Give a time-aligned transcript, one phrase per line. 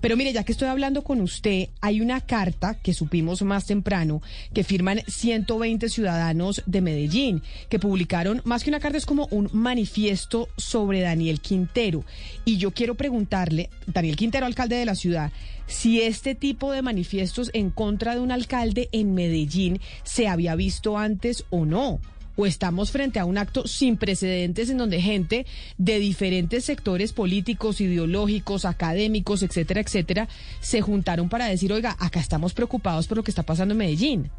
[0.00, 4.22] Pero mire, ya que estoy hablando con usted, hay una carta que supimos más temprano
[4.54, 9.50] que firman 120 ciudadanos de Medellín, que publicaron, más que una carta, es como un
[9.52, 12.04] manifiesto sobre Daniel Quintero.
[12.44, 15.32] Y yo quiero preguntarle, Daniel Quintero, alcalde de la ciudad,
[15.66, 20.98] si este tipo de manifiestos en contra de un alcalde en Medellín se había visto
[20.98, 22.00] antes o no
[22.40, 25.46] o estamos frente a un acto sin precedentes en donde gente
[25.76, 30.28] de diferentes sectores políticos, ideológicos, académicos, etcétera, etcétera,
[30.60, 34.30] se juntaron para decir, oiga, acá estamos preocupados por lo que está pasando en Medellín.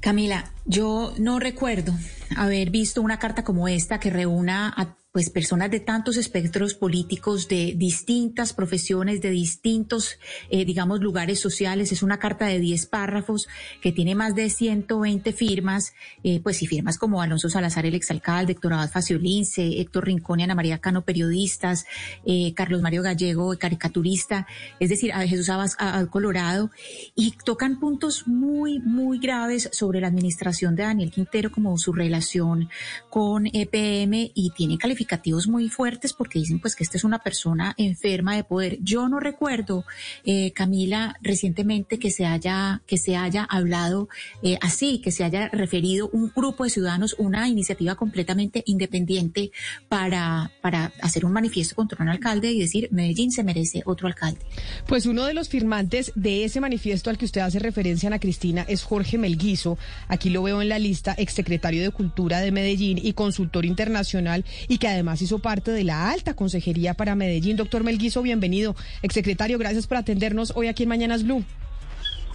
[0.00, 1.92] Camila, yo no recuerdo
[2.36, 7.48] haber visto una carta como esta que reúna a pues personas de tantos espectros políticos,
[7.48, 10.16] de distintas profesiones, de distintos,
[10.48, 11.90] eh, digamos, lugares sociales.
[11.90, 13.48] Es una carta de 10 párrafos
[13.82, 18.52] que tiene más de 120 firmas, eh, pues y firmas como Alonso Salazar, el exalcalde,
[18.52, 21.84] Héctor Abad Faciolince, Héctor Rincón y Ana María Cano, periodistas,
[22.24, 24.46] eh, Carlos Mario Gallego, caricaturista,
[24.78, 26.70] es decir, a Jesús Abad, Colorado,
[27.16, 32.68] y tocan puntos muy, muy graves sobre la administración de Daniel Quintero, como su relación
[33.10, 34.78] con EPM, y tiene
[35.46, 38.78] muy fuertes porque dicen pues que esta es una persona enferma de poder.
[38.80, 39.84] Yo no recuerdo,
[40.24, 44.08] eh, Camila, recientemente que se haya, que se haya hablado
[44.42, 49.50] eh, así, que se haya referido un grupo de ciudadanos, una iniciativa completamente independiente
[49.88, 54.40] para, para hacer un manifiesto contra un alcalde y decir Medellín se merece otro alcalde.
[54.86, 58.64] Pues uno de los firmantes de ese manifiesto al que usted hace referencia, Ana Cristina,
[58.68, 59.78] es Jorge Melguizo.
[60.08, 64.78] Aquí lo veo en la lista, exsecretario de Cultura de Medellín y consultor internacional y
[64.78, 67.56] que además hizo parte de la alta consejería para Medellín.
[67.56, 68.74] Doctor Melguizo, bienvenido.
[69.02, 71.44] Exsecretario, gracias por atendernos hoy aquí en Mañanas Blue.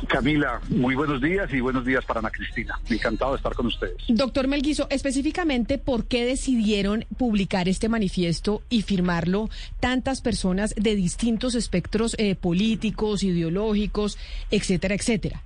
[0.08, 2.80] Camila, muy buenos días y buenos días para Ana Cristina.
[2.90, 3.96] Encantado de estar con ustedes.
[4.10, 11.56] Doctor Melguizo, específicamente, ¿por qué decidieron publicar este manifiesto y firmarlo tantas personas de distintos
[11.56, 14.18] espectros eh, políticos, ideológicos,
[14.52, 15.42] etcétera, etcétera?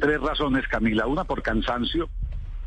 [0.00, 1.06] Tres razones, Camila.
[1.06, 2.08] Una, por cansancio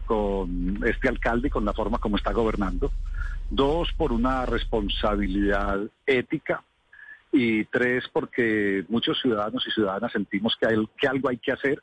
[0.06, 2.92] con este alcalde y con la forma como está gobernando.
[3.50, 6.64] Dos, por una responsabilidad ética.
[7.32, 11.82] Y tres, porque muchos ciudadanos y ciudadanas sentimos que, hay, que algo hay que hacer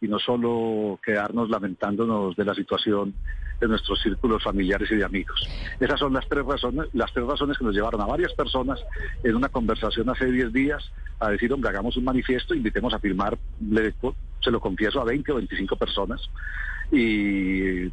[0.00, 3.14] y no solo quedarnos lamentándonos de la situación
[3.60, 5.48] de nuestros círculos familiares y de amigos.
[5.80, 8.80] Esas son las tres razones, las tres razones que nos llevaron a varias personas
[9.22, 10.90] en una conversación hace 10 días
[11.20, 13.38] a decir, hombre, hagamos un manifiesto, invitemos a firmar,
[14.42, 16.20] se lo confieso, a 20 o 25 personas.
[16.92, 17.84] Y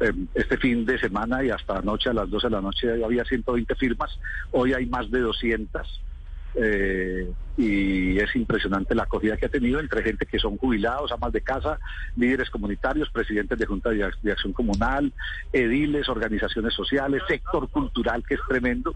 [0.00, 3.24] em, este fin de semana y hasta anoche, a las 12 de la noche, había
[3.24, 4.18] 120 firmas.
[4.52, 6.00] Hoy hay más de 200.
[6.56, 11.32] Eh, y es impresionante la acogida que ha tenido entre gente que son jubilados, amas
[11.32, 11.78] de casa,
[12.16, 15.12] líderes comunitarios, presidentes de Junta de, Acción Comunal,
[15.52, 18.94] ediles, organizaciones sociales, sector cultural que es tremendo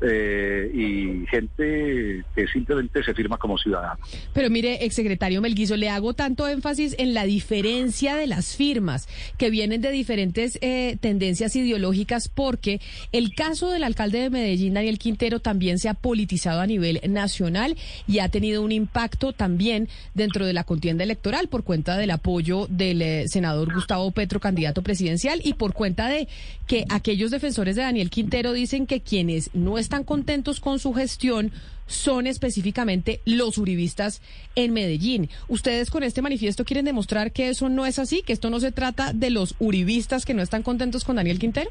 [0.00, 3.98] eh, y gente que simplemente se firma como ciudadano.
[4.32, 9.50] Pero mire, exsecretario Melguizo, le hago tanto énfasis en la diferencia de las firmas que
[9.50, 12.80] vienen de diferentes eh, tendencias ideológicas porque
[13.12, 17.76] el caso del alcalde de Medellín, Daniel Quintero, también se ha politizado a nivel nacional
[18.06, 22.66] y ha tenido un impacto también dentro de la contienda electoral por cuenta del apoyo
[22.68, 26.28] del eh, senador Gustavo Petro, candidato presidencial, y por cuenta de
[26.66, 31.52] que aquellos defensores de Daniel Quintero dicen que quienes no están contentos con su gestión
[31.86, 34.20] son específicamente los uribistas
[34.54, 35.30] en Medellín.
[35.48, 38.72] ¿Ustedes con este manifiesto quieren demostrar que eso no es así, que esto no se
[38.72, 41.70] trata de los uribistas que no están contentos con Daniel Quintero?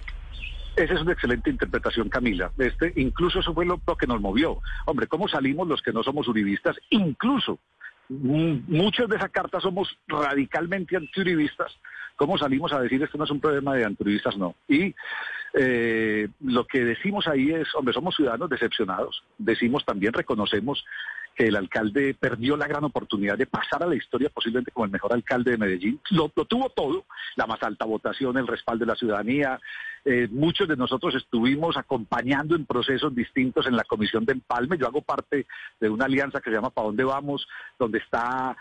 [0.77, 2.51] Esa es una excelente interpretación, Camila.
[2.59, 4.61] Este, incluso eso fue lo, que nos movió.
[4.85, 6.77] Hombre, ¿cómo salimos los que no somos uribistas?
[6.91, 7.57] Incluso
[8.09, 11.75] muchos de esa carta somos radicalmente antiuribistas.
[12.15, 14.37] ¿Cómo salimos a decir esto no es un problema de antiuribistas?
[14.37, 14.55] No.
[14.67, 14.93] Y
[15.55, 19.23] eh, lo que decimos ahí es, hombre, somos ciudadanos decepcionados.
[19.39, 20.85] Decimos también, reconocemos
[21.37, 24.91] que el alcalde perdió la gran oportunidad de pasar a la historia posiblemente como el
[24.91, 26.01] mejor alcalde de Medellín.
[26.09, 27.05] Lo, tuvo todo,
[27.35, 29.59] la más alta votación, el respaldo de la ciudadanía.
[30.03, 34.79] Eh, muchos de nosotros estuvimos acompañando en procesos distintos en la Comisión de Empalme.
[34.79, 35.45] Yo hago parte
[35.79, 37.47] de una alianza que se llama ¿Para dónde vamos?,
[37.77, 38.57] donde está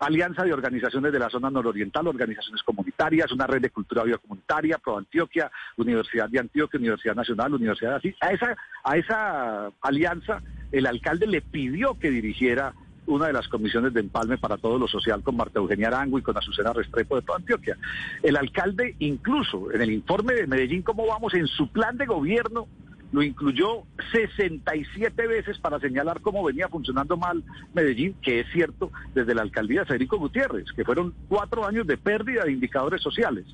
[0.00, 4.98] alianza de organizaciones de la zona nororiental, organizaciones comunitarias, una red de cultura biocomunitaria, Pro
[4.98, 8.16] Antioquia, Universidad de Antioquia, Universidad Nacional, Universidad de Asís.
[8.20, 10.42] A esa, a esa alianza
[10.72, 12.74] el alcalde le pidió que dirigiera
[13.06, 16.22] una de las comisiones de empalme para todo lo social con Marta Eugenia Arango y
[16.22, 17.76] con Azucena Restrepo de Pro Antioquia.
[18.22, 21.34] El alcalde incluso en el informe de Medellín, ¿cómo vamos?
[21.34, 22.66] En su plan de gobierno
[23.14, 29.36] lo incluyó 67 veces para señalar cómo venía funcionando mal Medellín, que es cierto, desde
[29.36, 33.46] la alcaldía de Federico Gutiérrez, que fueron cuatro años de pérdida de indicadores sociales.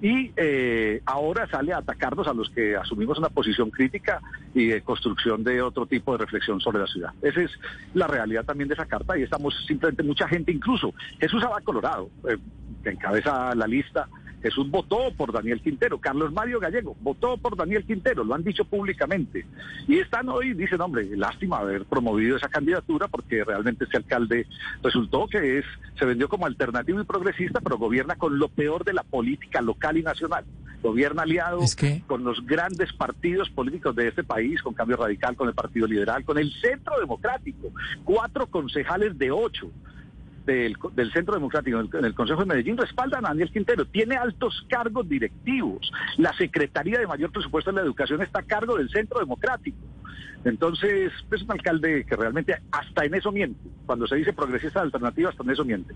[0.00, 4.22] Y eh, ahora sale a atacarnos a los que asumimos una posición crítica
[4.54, 7.12] y de construcción de otro tipo de reflexión sobre la ciudad.
[7.20, 7.50] Esa es
[7.92, 12.08] la realidad también de esa carta y estamos simplemente mucha gente, incluso Jesús Abad Colorado,
[12.30, 12.38] eh,
[12.82, 14.08] que encabeza la lista,
[14.42, 18.64] Jesús votó por Daniel Quintero, Carlos Mario Gallego votó por Daniel Quintero, lo han dicho
[18.64, 19.46] públicamente.
[19.86, 24.46] Y están hoy, dicen, hombre, lástima haber promovido esa candidatura porque realmente ese alcalde
[24.82, 25.64] resultó que es,
[25.98, 29.96] se vendió como alternativo y progresista, pero gobierna con lo peor de la política local
[29.96, 30.44] y nacional.
[30.82, 31.60] Gobierna aliado
[32.08, 36.24] con los grandes partidos políticos de este país, con Cambio Radical, con el Partido Liberal,
[36.24, 37.70] con el Centro Democrático.
[38.02, 39.70] Cuatro concejales de ocho
[40.44, 40.76] del,
[41.12, 43.84] Centro Democrático en el, Consejo de Medellín respaldan a Daniel Quintero.
[43.86, 45.90] Tiene altos cargos directivos.
[46.18, 49.78] La Secretaría de Mayor Presupuesto de la Educación está a cargo del Centro Democrático.
[50.44, 53.60] Entonces, es un alcalde que realmente hasta en eso miente.
[53.86, 55.94] Cuando se dice progresista alternativa, hasta en eso miente.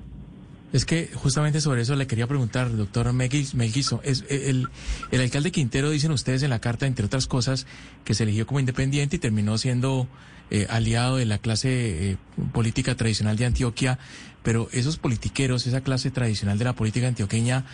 [0.73, 4.01] Es que justamente sobre eso le quería preguntar, doctor Melguizo.
[4.03, 4.69] Es, eh, el,
[5.11, 7.67] el alcalde Quintero, dicen ustedes en la carta, entre otras cosas,
[8.05, 10.09] que se eligió como independiente y terminó siendo
[10.51, 12.17] eh, aliado de la clase eh,
[12.53, 13.99] política tradicional de Antioquia,
[14.43, 17.65] pero esos politiqueros, esa clase tradicional de la política antioqueña,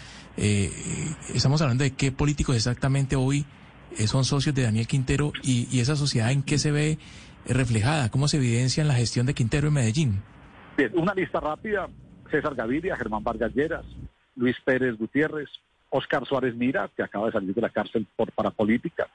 [1.34, 3.44] estamos hablando de qué políticos exactamente hoy
[4.06, 6.98] son socios de Daniel Quintero y, y esa sociedad en qué se ve
[7.46, 10.22] reflejada, cómo se evidencia en la gestión de Quintero en Medellín.
[10.78, 11.88] Bien, una lista rápida
[12.32, 13.84] César Gaviria, Germán Vargas Lleras,
[14.36, 15.50] Luis Pérez Gutiérrez,
[15.90, 19.06] Oscar Suárez Mira, que acaba de salir de la cárcel por parapolítica,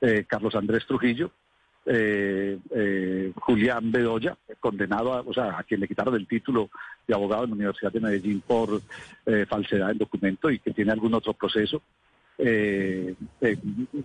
[0.00, 1.32] eh, Carlos Andrés Trujillo,
[1.84, 6.70] eh, eh, Julián Bedoya, condenado, a, o sea, a quien le quitaron el título
[7.06, 8.80] de abogado en la Universidad de Medellín por
[9.48, 11.82] falsedad en documento y que tiene algún otro proceso.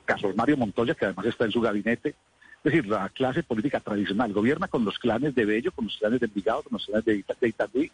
[0.06, 2.16] Carlos Mario Montoya, que además está en su gabinete,
[2.68, 6.20] es decir, la clase política tradicional gobierna con los clanes de Bello, con los clanes
[6.20, 7.90] de Envigado, con los clanes de, Itagüí,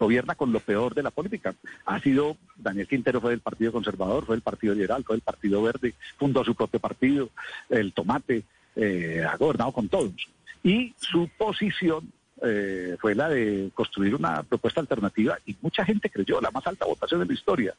[0.00, 1.54] gobierna con lo peor de la política.
[1.84, 5.62] Ha sido, Daniel Quintero fue del Partido Conservador, fue del Partido Liberal, fue del Partido
[5.62, 7.28] Verde, fundó su propio partido,
[7.68, 8.44] el Tomate,
[8.76, 10.14] eh, ha gobernado con todos.
[10.62, 12.10] Y su posición
[12.40, 16.86] eh, fue la de construir una propuesta alternativa y mucha gente creyó, la más alta
[16.86, 17.74] votación de la historia.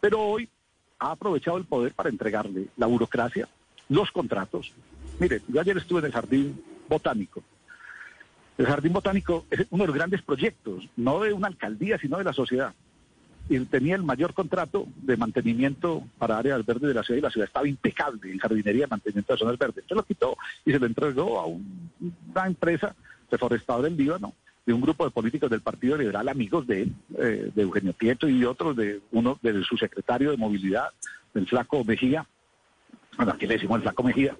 [0.00, 0.48] Pero hoy
[1.00, 3.48] ha aprovechado el poder para entregarle la burocracia,
[3.88, 4.72] los contratos,
[5.18, 7.42] Mire, yo ayer estuve en el Jardín Botánico.
[8.56, 12.24] El Jardín Botánico es uno de los grandes proyectos, no de una alcaldía, sino de
[12.24, 12.74] la sociedad.
[13.48, 17.30] Y tenía el mayor contrato de mantenimiento para áreas verdes de la ciudad y la
[17.30, 19.84] ciudad estaba impecable en jardinería de mantenimiento de zonas verdes.
[19.88, 22.94] Se lo quitó y se lo entregó a una empresa
[23.30, 24.34] reforestadora del Líbano,
[24.66, 28.28] de un grupo de políticos del Partido Liberal, amigos de él, eh, de Eugenio Prieto
[28.28, 30.88] y otros, de uno de su secretario de movilidad,
[31.32, 32.26] del flaco Mejía,
[33.18, 34.36] bueno, aquí le decimos el Flaco Mejía,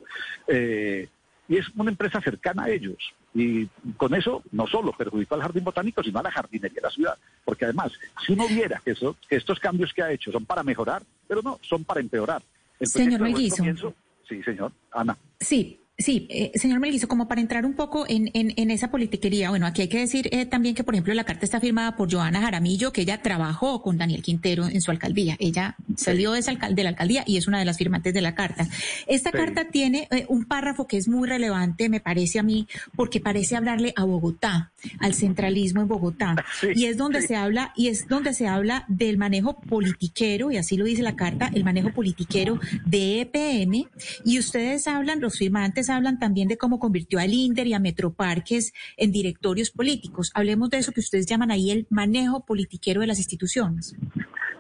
[0.47, 1.09] eh,
[1.49, 2.97] y es una empresa cercana a ellos.
[3.35, 3.67] Y
[3.97, 7.19] con eso no solo perjudicó al jardín botánico, sino a la jardinería de la ciudad.
[7.45, 7.93] Porque además,
[8.25, 11.43] si uno viera que, eso, que estos cambios que ha hecho son para mejorar, pero
[11.43, 12.43] no, son para empeorar.
[12.81, 13.95] señor Melguizo.
[14.29, 14.73] Sí, señor.
[14.93, 15.17] Ana.
[15.41, 19.67] Sí, Sí, eh, señor Melguizo, como para entrar un poco en, en, esa politiquería, bueno,
[19.67, 22.41] aquí hay que decir eh, también que, por ejemplo, la carta está firmada por Joana
[22.41, 25.35] Jaramillo, que ella trabajó con Daniel Quintero en su alcaldía.
[25.41, 28.37] Ella salió de, esa de la alcaldía y es una de las firmantes de la
[28.37, 28.69] carta.
[29.09, 33.19] Esta carta tiene eh, un párrafo que es muy relevante, me parece a mí, porque
[33.19, 36.37] parece hablarle a Bogotá, al centralismo en Bogotá.
[36.77, 40.77] y es donde se habla, y es donde se habla del manejo politiquero, y así
[40.77, 43.89] lo dice la carta, el manejo politiquero de EPM,
[44.25, 48.73] y ustedes hablan, los firmantes, hablan también de cómo convirtió al INDER y a Metroparques
[48.97, 50.31] en directorios políticos.
[50.35, 53.97] Hablemos de eso que ustedes llaman ahí el manejo politiquero de las instituciones.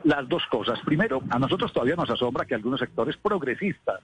[0.04, 0.78] Las dos cosas.
[0.84, 4.00] Primero, a nosotros todavía nos asombra que algunos sectores progresistas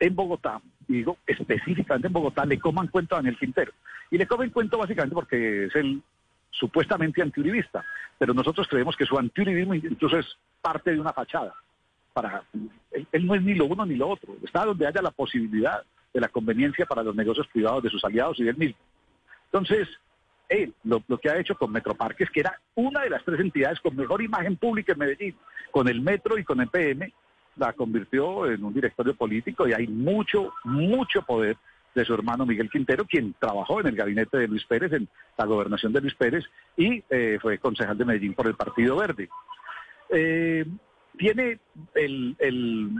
[0.00, 3.72] en Bogotá, digo específicamente en Bogotá, le coman cuento a Daniel Quintero.
[4.10, 6.02] Y le comen cuento básicamente porque es el
[6.50, 7.84] supuestamente antiuribista,
[8.18, 10.26] pero nosotros creemos que su antiuribismo incluso es
[10.60, 11.54] parte de una fachada.
[12.12, 12.42] Para,
[13.12, 16.20] él no es ni lo uno ni lo otro, está donde haya la posibilidad de
[16.20, 18.78] la conveniencia para los negocios privados de sus aliados y del mismo.
[19.46, 19.88] Entonces,
[20.48, 23.96] él lo, que ha hecho con Metroparques, que era una de las tres entidades con
[23.96, 25.36] mejor imagen pública en Medellín,
[25.70, 27.12] con el Metro y con el PM,
[27.56, 31.56] la convirtió en un directorio político y hay mucho, mucho poder
[31.94, 35.46] de su hermano Miguel Quintero, quien trabajó en el gabinete de Luis Pérez, en la
[35.46, 36.44] gobernación de Luis Pérez,
[36.76, 39.28] y eh, fue concejal de Medellín por el Partido Verde.
[40.10, 40.64] Eh,
[41.18, 41.58] tiene
[41.94, 42.90] el, el,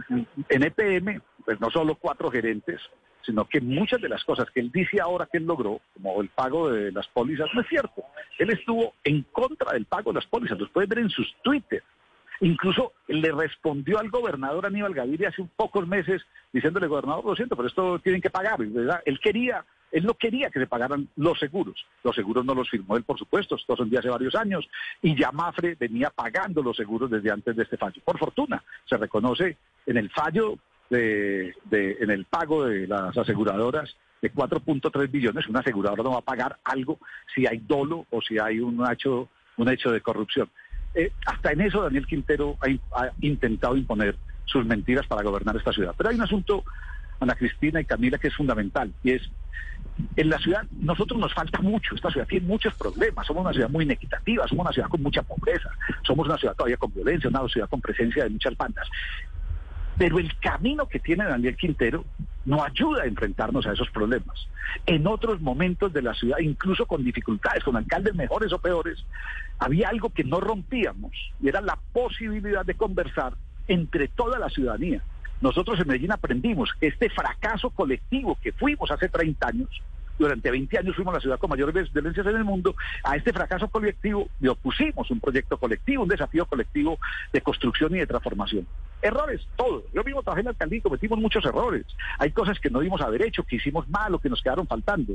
[0.49, 2.79] en EPM, pues no solo cuatro gerentes,
[3.21, 6.29] sino que muchas de las cosas que él dice ahora que él logró, como el
[6.29, 8.03] pago de las pólizas, no es cierto.
[8.37, 11.83] Él estuvo en contra del pago de las pólizas, los pueden ver en sus Twitter.
[12.41, 16.21] Incluso le respondió al gobernador Aníbal Gaviria hace un pocos meses
[16.53, 18.59] diciéndole, gobernador, lo siento, pero esto tienen que pagar.
[18.59, 19.01] ¿verdad?
[19.05, 21.85] Él quería él no quería que se pagaran los seguros.
[22.03, 24.67] Los seguros no los firmó él, por supuesto, esto son de hace varios años,
[25.01, 28.01] y ya Mafre venía pagando los seguros desde antes de este fallo.
[28.03, 30.57] Por fortuna, se reconoce en el fallo,
[30.89, 36.21] de, en el pago de las aseguradoras de 4.3 billones, una aseguradora no va a
[36.21, 36.99] pagar algo
[37.33, 40.49] si hay dolo o si hay un hecho, un hecho de corrupción.
[40.93, 45.93] Eh, hasta en eso Daniel Quintero ha, intentado imponer sus mentiras para gobernar esta ciudad.
[45.95, 46.63] Pero hay un asunto,
[47.19, 49.21] Ana Cristina y Camila, que es fundamental, y es,
[50.15, 53.69] en la ciudad nosotros nos falta mucho, esta ciudad tiene muchos problemas, somos una ciudad
[53.69, 55.69] muy inequitativa, somos una ciudad con mucha pobreza,
[56.03, 58.87] somos una ciudad todavía con violencia, una ciudad con presencia de muchas bandas.
[59.97, 62.05] Pero el camino que tiene Daniel Quintero
[62.45, 64.47] no ayuda a enfrentarnos a esos problemas.
[64.85, 69.05] En otros momentos de la ciudad, incluso con dificultades, con alcaldes mejores o peores,
[69.59, 73.33] había algo que no rompíamos y era la posibilidad de conversar
[73.67, 75.03] entre toda la ciudadanía.
[75.41, 79.69] Nosotros en Medellín aprendimos que este fracaso colectivo que fuimos hace 30 años,
[80.19, 83.69] durante 20 años fuimos la ciudad con mayores violencias en el mundo, a este fracaso
[83.69, 86.99] colectivo le opusimos un proyecto colectivo, un desafío colectivo
[87.31, 88.67] de construcción y de transformación.
[89.01, 89.83] Errores, todos.
[89.93, 91.85] Yo mismo trabajé en la alcaldía y cometimos muchos errores.
[92.19, 95.13] Hay cosas que no dimos haber hecho, que hicimos mal o que nos quedaron faltando.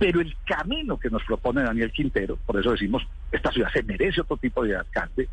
[0.00, 4.20] Pero el camino que nos propone Daniel Quintero, por eso decimos, esta ciudad se merece
[4.20, 5.28] otro tipo de alcalde,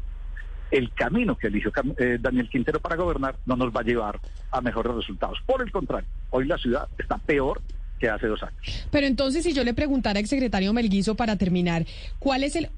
[0.70, 4.20] el camino que eligió eh, Daniel Quintero para gobernar no nos va a llevar
[4.52, 5.40] a mejores resultados.
[5.48, 7.62] Por el contrario, hoy la ciudad está peor
[8.00, 8.88] que hace dos años.
[8.92, 11.86] Pero entonces, si yo le preguntara, exsecretario Melguizo, para terminar,
[12.18, 12.70] ¿cuál es el,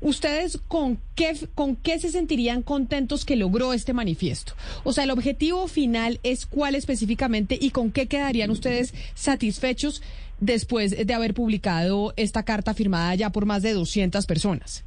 [0.00, 4.54] ustedes con qué, con qué se sentirían contentos que logró este manifiesto?
[4.84, 10.02] O sea, el objetivo final es cuál específicamente y con qué quedarían ustedes satisfechos
[10.40, 14.84] después de haber publicado esta carta firmada ya por más de 200 personas.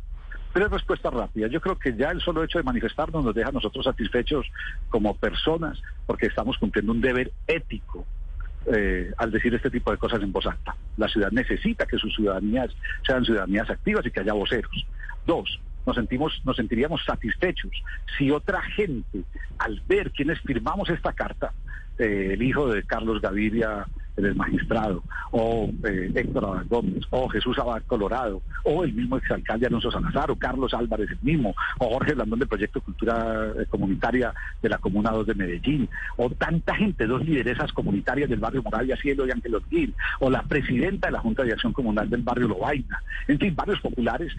[0.53, 1.51] Tres respuestas rápidas.
[1.51, 4.47] Yo creo que ya el solo hecho de manifestarnos nos deja a nosotros satisfechos
[4.89, 8.05] como personas porque estamos cumpliendo un deber ético
[8.65, 10.75] eh, al decir este tipo de cosas en voz alta.
[10.97, 12.69] La ciudad necesita que sus ciudadanías
[13.05, 14.85] sean ciudadanías activas y que haya voceros.
[15.25, 17.71] Dos, nos sentimos, nos sentiríamos satisfechos
[18.17, 19.23] si otra gente,
[19.57, 21.53] al ver quienes firmamos esta carta,
[21.97, 23.85] eh, el hijo de Carlos Gaviria
[24.25, 29.67] el magistrado, o eh, Héctor Abad Gómez, o Jesús Abad Colorado, o el mismo exalcalde
[29.67, 34.33] Alonso Salazar, o Carlos Álvarez el mismo, o Jorge Blandón del Proyecto Cultura eh, Comunitaria
[34.61, 38.97] de la Comuna 2 de Medellín, o tanta gente, dos lideresas comunitarias del barrio Moravia
[38.97, 42.47] Cielo y Ángel Orguín, o la presidenta de la Junta de Acción Comunal del barrio
[42.47, 44.31] Lobaina, en fin, barrios populares,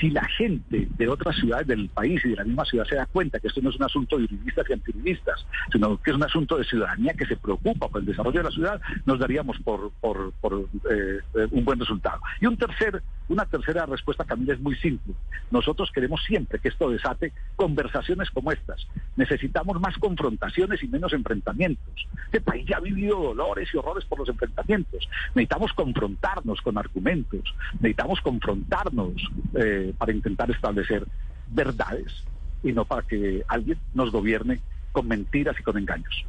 [0.00, 3.06] si la gente de otras ciudades del país y de la misma ciudad se da
[3.06, 6.24] cuenta que esto no es un asunto de juristas y antijuristas, sino que es un
[6.24, 9.92] asunto de ciudadanía que se preocupa por el desarrollo de la ciudad, nos daríamos por,
[10.00, 12.20] por, eh, un buen resultado.
[12.40, 15.14] Y un tercer, una tercera respuesta, Camila, es muy simple.
[15.50, 18.86] Nosotros queremos siempre que esto desate conversaciones como estas.
[19.16, 22.08] Necesitamos más confrontaciones y menos enfrentamientos.
[22.26, 25.08] Este país ya ha vivido dolores y horrores por los enfrentamientos.
[25.34, 27.54] Necesitamos confrontarnos con argumentos.
[27.74, 29.14] Necesitamos confrontarnos
[29.54, 31.06] eh, para intentar establecer
[31.48, 32.24] verdades
[32.62, 34.60] y no para que alguien nos gobierne
[34.92, 36.24] con mentiras y con engaños.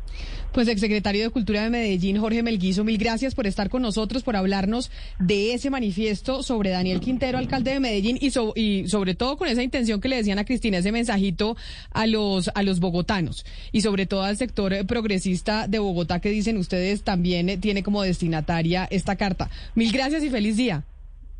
[0.53, 4.35] Pues exsecretario de Cultura de Medellín, Jorge Melguizo, mil gracias por estar con nosotros, por
[4.35, 9.47] hablarnos de ese manifiesto sobre Daniel Quintero, alcalde de Medellín, y, y sobre todo con
[9.47, 11.57] esa intención que le decían a Cristina, ese mensajito
[11.91, 16.57] a los, a los bogotanos, y sobre todo al sector progresista de Bogotá que dicen
[16.57, 19.49] ustedes también tiene como destinataria esta carta.
[19.73, 20.83] Mil gracias y feliz día.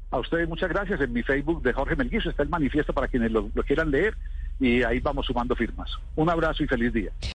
[0.10, 1.02] A ustedes muchas gracias.
[1.02, 4.16] En mi Facebook de Jorge Melguizo está el manifiesto para quienes lo quieran leer
[4.60, 5.90] y ahí vamos sumando firmas.
[6.16, 7.12] Un abrazo y feliz día.